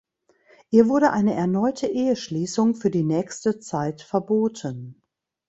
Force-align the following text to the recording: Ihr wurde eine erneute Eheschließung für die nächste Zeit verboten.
Ihr 0.71 0.89
wurde 0.89 1.11
eine 1.11 1.35
erneute 1.35 1.85
Eheschließung 1.85 2.73
für 2.73 2.89
die 2.89 3.03
nächste 3.03 3.59
Zeit 3.59 4.01
verboten. 4.01 4.99